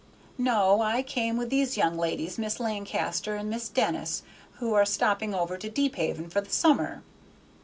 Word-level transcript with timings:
"No. 0.39 0.81
I 0.81 1.03
came 1.03 1.37
with 1.37 1.51
these 1.51 1.77
young 1.77 1.95
ladies, 1.95 2.39
Miss 2.39 2.59
Lancaster 2.59 3.35
and 3.35 3.51
Miss 3.51 3.69
Denis, 3.69 4.23
who 4.53 4.73
are 4.73 4.83
stopping 4.83 5.35
over 5.35 5.59
to 5.59 5.69
Deephaven 5.69 6.27
for 6.27 6.41
the 6.41 6.49
summer." 6.49 7.03